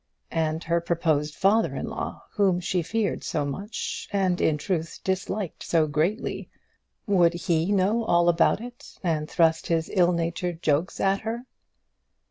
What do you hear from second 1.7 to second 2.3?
in law,